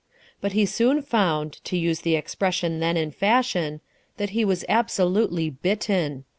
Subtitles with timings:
[0.41, 3.81] But he soon found, to use the expression then in fashion,
[4.17, 6.25] that he was absolutely "bitten."